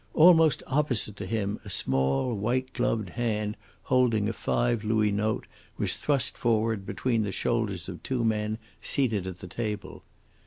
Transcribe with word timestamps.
Almost 0.15 0.63
opposite 0.65 1.15
to 1.17 1.27
him 1.27 1.59
a 1.63 1.69
small, 1.69 2.33
white 2.33 2.73
gloved 2.73 3.09
hand 3.09 3.55
holding 3.83 4.27
a 4.27 4.33
five 4.33 4.83
louis 4.83 5.11
note 5.11 5.45
was 5.77 5.95
thrust 5.95 6.39
forward 6.39 6.87
between 6.87 7.21
the 7.21 7.31
shoulders 7.31 7.87
of 7.87 8.01
two 8.01 8.25
men 8.25 8.57
seated 8.81 9.27
at 9.27 9.41
the 9.41 9.47
table. 9.47 10.03